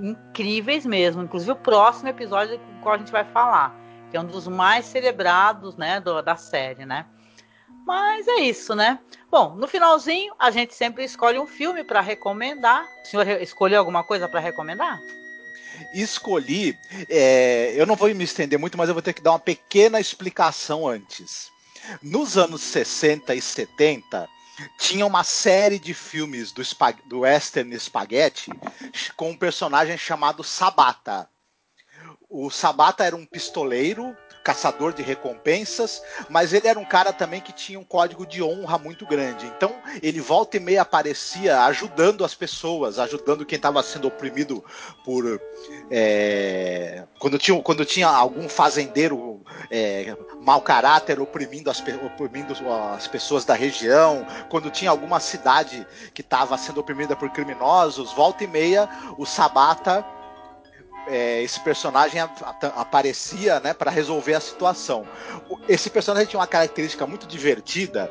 [0.00, 1.22] incríveis mesmo.
[1.22, 3.74] Inclusive o próximo episódio com o qual a gente vai falar,
[4.10, 7.06] que é um dos mais celebrados, né, do, da série, né?
[7.86, 8.98] Mas é isso, né?
[9.30, 12.84] Bom, no finalzinho a gente sempre escolhe um filme para recomendar.
[13.04, 15.00] O senhor escolheu alguma coisa para recomendar?
[15.94, 19.38] Escolhi, é, eu não vou me estender muito, mas eu vou ter que dar uma
[19.38, 21.50] pequena explicação antes.
[22.02, 24.28] Nos anos 60 e 70,
[24.78, 26.62] tinha uma série de filmes do,
[27.06, 28.50] do Western Spaghetti
[29.16, 31.28] com um personagem chamado Sabata.
[32.30, 37.52] O Sabata era um pistoleiro caçador de recompensas, mas ele era um cara também que
[37.52, 39.46] tinha um código de honra muito grande.
[39.46, 44.64] Então, ele volta e meia aparecia ajudando as pessoas, ajudando quem estava sendo oprimido
[45.04, 45.40] por.
[45.90, 52.54] É, quando, tinha, quando tinha algum fazendeiro é, mau caráter oprimindo as, oprimindo
[52.94, 58.44] as pessoas da região, quando tinha alguma cidade que estava sendo oprimida por criminosos, volta
[58.44, 58.88] e meia
[59.18, 60.04] o Sabata
[61.06, 62.20] é, esse personagem
[62.76, 65.06] aparecia né, para resolver a situação.
[65.68, 68.10] Esse personagem tinha uma característica muito divertida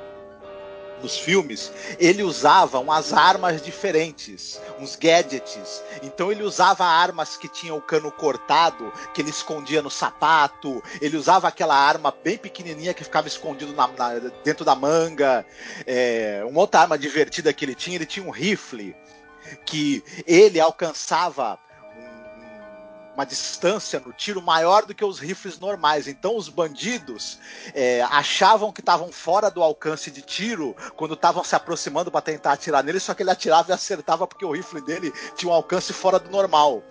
[1.02, 5.84] nos filmes, ele usava umas armas diferentes, uns gadgets.
[6.04, 10.84] Então ele usava armas que tinham o cano cortado, que ele escondia no sapato.
[11.02, 15.46] Ele usava aquela arma bem pequenininha que ficava escondido na, na, dentro da manga.
[15.86, 18.96] É, uma outra arma divertida que ele tinha, ele tinha um rifle
[19.66, 21.58] que ele alcançava
[23.20, 26.08] uma distância no tiro maior do que os rifles normais.
[26.08, 27.38] Então os bandidos
[27.74, 32.54] é, achavam que estavam fora do alcance de tiro quando estavam se aproximando para tentar
[32.54, 35.92] atirar nele, só que ele atirava e acertava porque o rifle dele tinha um alcance
[35.92, 36.82] fora do normal.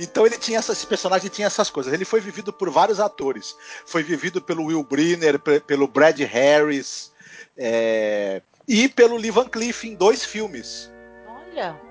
[0.00, 1.92] Então ele tinha esse personagem tinha essas coisas.
[1.92, 3.54] Ele foi vivido por vários atores.
[3.86, 7.12] Foi vivido pelo Will Brynner, pelo Brad Harris
[7.56, 10.90] é, e pelo Lee Van Cleef em dois filmes.
[11.28, 11.85] Olha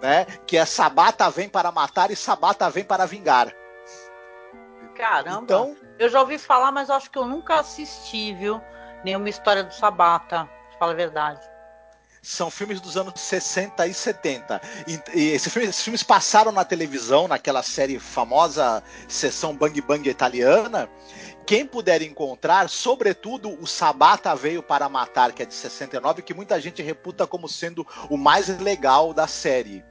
[0.00, 0.24] né?
[0.46, 3.52] Que é Sabata vem para matar e Sabata vem para vingar.
[4.94, 5.42] Caramba.
[5.42, 8.60] Então, eu já ouvi falar, mas acho que eu nunca assisti, viu?
[9.04, 11.40] Nenhuma história do Sabata, fala a verdade.
[12.20, 14.60] São filmes dos anos 60 e 70.
[14.86, 20.08] E, e esse filme, esses filmes passaram na televisão, naquela série famosa Sessão Bang Bang
[20.08, 20.90] italiana.
[21.48, 26.60] Quem puder encontrar, sobretudo o Sabata Veio para Matar, que é de 69, que muita
[26.60, 29.82] gente reputa como sendo o mais legal da série.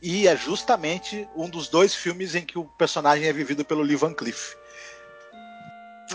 [0.00, 3.96] E é justamente um dos dois filmes em que o personagem é vivido pelo Lee
[3.96, 4.54] Van Cleef.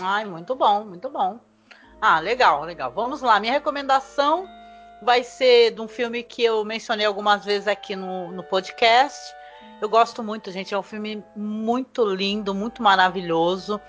[0.00, 1.38] Ai, muito bom, muito bom.
[2.00, 2.90] Ah, legal, legal.
[2.90, 3.38] Vamos lá.
[3.38, 4.48] Minha recomendação
[5.02, 9.34] vai ser de um filme que eu mencionei algumas vezes aqui no, no podcast.
[9.80, 10.74] Eu gosto muito, gente.
[10.74, 13.80] É um filme muito lindo, muito maravilhoso.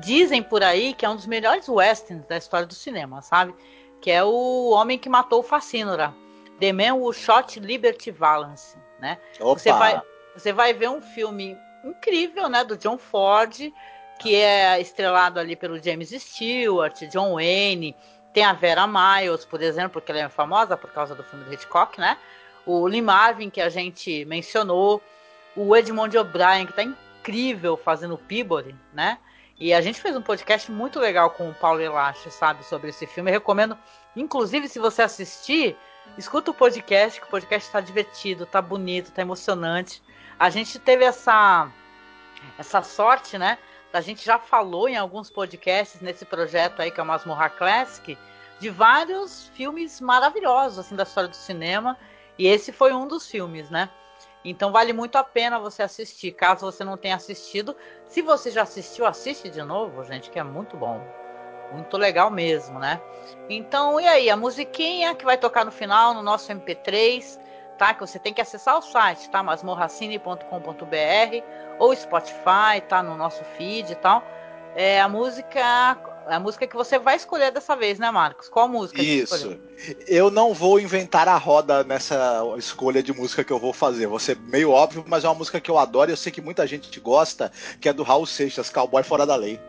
[0.00, 3.54] Dizem por aí que é um dos melhores westerns da história do cinema, sabe?
[4.00, 6.14] Que é o Homem que Matou o Facínora.
[6.58, 9.18] The Man Who Shot Liberty Valance né?
[9.40, 9.58] Opa.
[9.58, 10.02] Você vai,
[10.34, 13.72] você vai ver um filme incrível, né, do John Ford,
[14.18, 17.94] que é estrelado ali pelo James Stewart, John Wayne,
[18.32, 21.52] tem a Vera Miles, por exemplo, porque ela é famosa por causa do filme do
[21.52, 22.18] Hitchcock, né?
[22.66, 25.00] O Lee Marvin, que a gente mencionou,
[25.56, 29.18] o Edmond O'Brien, que tá incrível fazendo o Peabody, né?
[29.58, 33.06] E a gente fez um podcast muito legal com o Paulo Elache, sabe, sobre esse
[33.06, 33.30] filme.
[33.30, 33.76] Eu recomendo,
[34.14, 35.76] inclusive, se você assistir,
[36.16, 40.02] Escuta o podcast, que o podcast tá divertido, tá bonito, tá emocionante.
[40.38, 41.70] A gente teve essa
[42.58, 43.58] essa sorte, né?
[43.92, 48.16] A gente já falou em alguns podcasts nesse projeto aí que é o Masmorra Classic,
[48.60, 51.98] de vários filmes maravilhosos assim da história do cinema,
[52.38, 53.88] e esse foi um dos filmes, né?
[54.50, 57.76] Então vale muito a pena você assistir, caso você não tenha assistido.
[58.06, 61.00] Se você já assistiu, assiste de novo, gente, que é muito bom.
[61.72, 63.00] Muito legal mesmo, né?
[63.48, 67.40] Então, e aí, a musiquinha que vai tocar no final no nosso MP3,
[67.76, 67.92] tá?
[67.92, 69.42] Que você tem que acessar o site, tá?
[69.42, 71.44] masmorracine.com.br
[71.80, 73.02] ou Spotify, tá?
[73.02, 74.22] No nosso feed e tal.
[74.76, 78.48] É a música a música que você vai escolher dessa vez, né, Marcos?
[78.48, 79.00] Qual música?
[79.00, 79.58] Isso.
[80.06, 84.06] Eu não vou inventar a roda nessa escolha de música que eu vou fazer.
[84.06, 86.40] Vou ser meio óbvio, mas é uma música que eu adoro e eu sei que
[86.40, 89.60] muita gente gosta, que é do Raul Seixas, Cowboy Fora da Lei.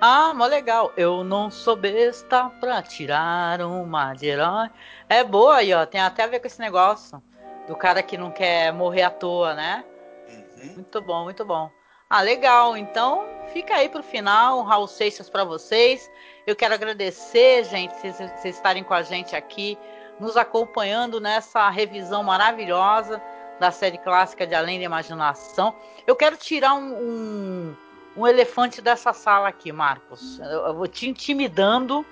[0.00, 0.92] Ah, mó legal.
[0.96, 4.68] Eu não sou besta pra tirar uma de herói.
[5.08, 5.86] É boa aí, ó.
[5.86, 7.22] Tem até a ver com esse negócio
[7.68, 9.84] do cara que não quer morrer à toa, né?
[10.28, 10.72] Uhum.
[10.74, 11.70] Muito bom, muito bom.
[12.14, 12.76] Ah, legal.
[12.76, 16.10] Então, fica aí pro final, um Raul Seixas para vocês.
[16.46, 19.78] Eu quero agradecer, gente, vocês estarem com a gente aqui,
[20.20, 23.18] nos acompanhando nessa revisão maravilhosa
[23.58, 25.74] da série clássica de Além da Imaginação.
[26.06, 27.76] Eu quero tirar um, um,
[28.14, 30.38] um elefante dessa sala aqui, Marcos.
[30.40, 32.04] Eu, eu vou te intimidando,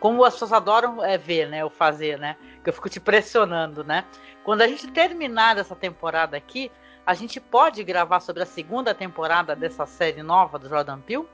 [0.00, 1.62] como as pessoas adoram é, ver, né?
[1.62, 2.36] Eu fazer, né?
[2.64, 4.04] Que eu fico te pressionando, né?
[4.42, 6.72] Quando a gente terminar essa temporada aqui,
[7.06, 11.28] a gente pode gravar sobre a segunda temporada dessa série nova do Jordan Peele?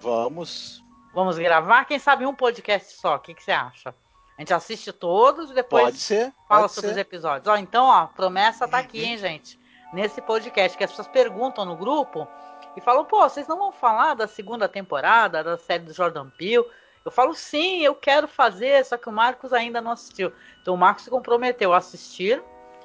[0.00, 0.84] Vamos.
[1.14, 1.86] Vamos gravar?
[1.86, 3.16] Quem sabe um podcast só?
[3.16, 3.94] O que, que você acha?
[4.36, 6.92] A gente assiste todos e depois pode ser, fala pode sobre ser.
[6.92, 7.48] os episódios.
[7.48, 9.58] Ó, então, ó, promessa tá aqui, hein, gente?
[9.94, 12.28] Nesse podcast, que as pessoas perguntam no grupo
[12.76, 16.66] e falam, pô, vocês não vão falar da segunda temporada da série do Jordan Peele?
[17.02, 20.30] Eu falo, sim, eu quero fazer, só que o Marcos ainda não assistiu.
[20.60, 22.42] Então o Marcos se comprometeu a assistir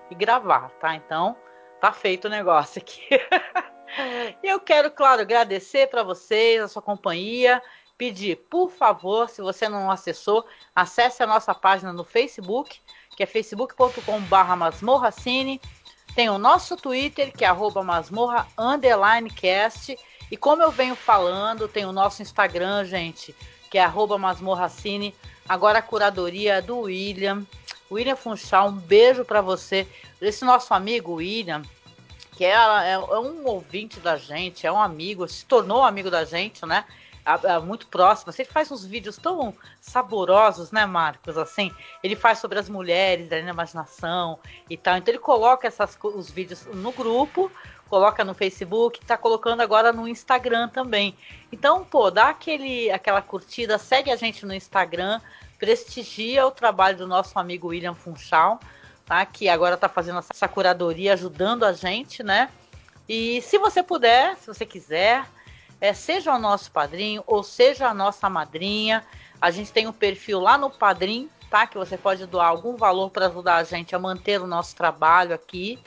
[0.10, 0.96] e gravar, tá?
[0.96, 1.36] Então,
[1.82, 3.02] tá feito o negócio aqui.
[4.42, 7.62] e eu quero, claro, agradecer para vocês, a sua companhia
[8.02, 10.44] pedir, por favor, se você não acessou,
[10.76, 12.80] acesse a nossa página no Facebook,
[13.16, 15.62] que é facebook.com.br masmorracine.
[16.16, 17.84] Tem o nosso Twitter, que é arroba
[19.36, 19.96] cast.
[20.32, 23.36] E como eu venho falando, tem o nosso Instagram, gente,
[23.70, 25.14] que é masmorracine.
[25.48, 27.46] Agora a curadoria é do William.
[27.92, 29.88] William Funchal, um beijo para você.
[30.22, 31.62] Esse nosso amigo William,
[32.32, 36.24] que é, é, é um ouvinte da gente, é um amigo, se tornou amigo da
[36.24, 36.86] gente, né?
[37.64, 38.34] muito próxima.
[38.38, 41.38] Ele faz uns vídeos tão saborosos, né, Marcos?
[41.38, 41.72] Assim,
[42.04, 44.98] ele faz sobre as mulheres da imaginação e tal.
[44.98, 47.52] Então ele coloca essas, os vídeos no grupo,
[47.90, 51.16] coloca no Facebook, tá colocando agora no Instagram também.
[51.52, 55.22] Então, pô, dá aquele, aquela curtida, segue a gente no Instagram,
[55.62, 58.60] prestigia o trabalho do nosso amigo William Funchal,
[59.06, 59.24] tá?
[59.28, 62.50] Que agora tá fazendo essa curadoria, ajudando a gente, né?
[63.08, 65.24] E se você puder, se você quiser,
[65.80, 69.06] é, seja o nosso padrinho ou seja a nossa madrinha.
[69.40, 71.68] A gente tem um perfil lá no Padrim, tá?
[71.68, 75.36] Que você pode doar algum valor para ajudar a gente a manter o nosso trabalho
[75.36, 75.78] aqui,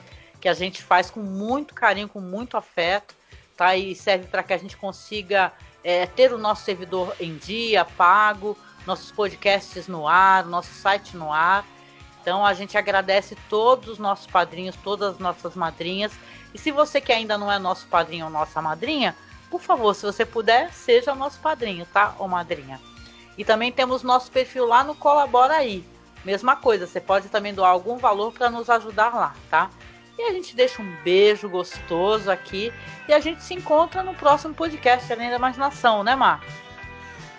[0.41, 3.13] que a gente faz com muito carinho, com muito afeto,
[3.57, 3.75] tá?
[3.75, 8.57] E serve para que a gente consiga é, ter o nosso servidor em dia, pago,
[8.87, 11.65] nossos podcasts no ar, nosso site no ar.
[12.21, 16.13] Então a gente agradece todos os nossos padrinhos, todas as nossas madrinhas.
[16.55, 19.15] E se você que ainda não é nosso padrinho ou nossa madrinha,
[19.51, 22.15] por favor, se você puder, seja nosso padrinho, tá?
[22.19, 22.81] Ou madrinha.
[23.37, 25.85] E também temos nosso perfil lá no Colabora aí.
[26.25, 29.71] Mesma coisa, você pode também doar algum valor para nos ajudar lá, tá?
[30.19, 32.73] E a gente deixa um beijo gostoso aqui
[33.09, 36.53] e a gente se encontra no próximo podcast Além da Imaginação, né, Marcos?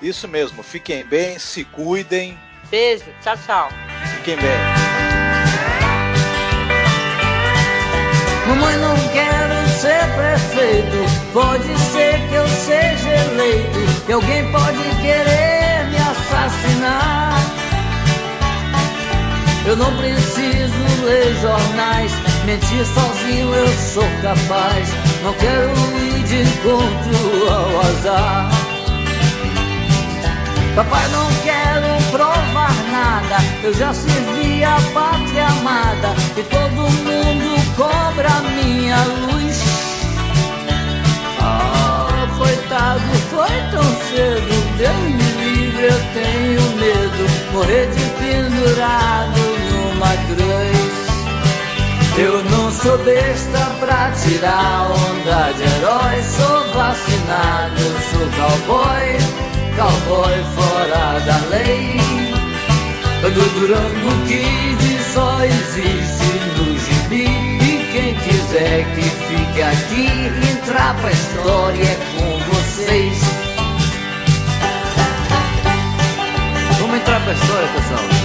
[0.02, 2.38] Isso mesmo, fiquem bem, se cuidem.
[2.70, 3.70] Beijo, tchau, tchau.
[4.18, 4.96] Fiquem bem.
[8.48, 11.32] Mamãe, não quero ser prefeito.
[11.34, 14.06] Pode ser que eu seja eleito.
[14.06, 17.34] Que alguém pode querer me assassinar.
[19.66, 22.12] Eu não preciso ler jornais.
[22.46, 24.90] Mentir sozinho eu sou capaz.
[25.24, 25.72] Não quero
[26.06, 28.65] ir de encontro ao azar.
[30.76, 33.38] Papai, não quero provar nada.
[33.64, 39.64] Eu já servi a pátria amada e todo mundo cobra minha luz.
[41.40, 44.78] Ah, coitado, foi tão cedo.
[44.78, 47.54] Deus me livre, eu tenho medo.
[47.54, 49.40] Morrer de pendurado
[49.72, 50.96] numa cruz.
[52.18, 56.22] Eu não sou besta pra tirar onda de herói.
[56.22, 59.45] Sou vacinado, sou cowboy
[59.76, 62.00] cowboy fora da lei.
[63.22, 67.26] Do Durango Kid só existe no gibi.
[67.26, 73.20] E quem quiser que fique aqui, entrar pra história é com vocês.
[76.80, 78.25] Vamos entrar pra história, pessoal.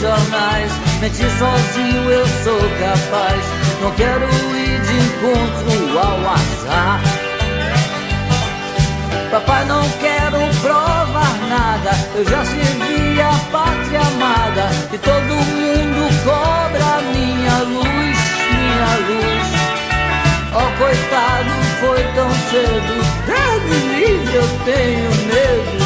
[0.00, 0.72] Jornais.
[1.00, 3.44] Mentir sozinho eu sou capaz.
[3.82, 4.24] Não quero
[4.56, 7.00] ir de encontro ao azar.
[9.30, 11.90] Papai, não quero provar nada.
[12.14, 14.70] Eu já servi a pátria amada.
[14.92, 18.18] E todo mundo cobra minha luz,
[18.50, 19.26] minha luz.
[22.50, 22.94] cedo.
[23.26, 25.85] Deus livre, eu tenho medo.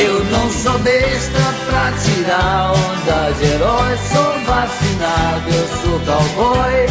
[0.00, 6.86] Eu não sou besta pra tirar onda de herói, sou vacinado, eu sou cowboy,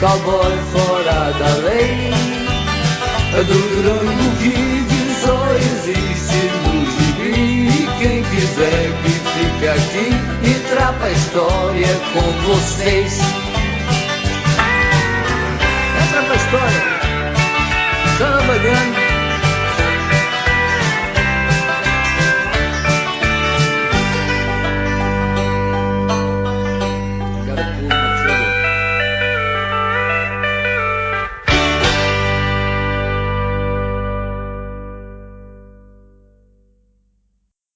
[0.00, 2.10] cowboy fora da lei.
[3.36, 4.54] Do Grango que
[5.22, 10.08] só existe no gibi, quem quiser que fique aqui
[10.42, 13.18] e trapa a história com vocês.
[15.96, 16.82] É trapa a história,
[18.16, 18.97] samba grande.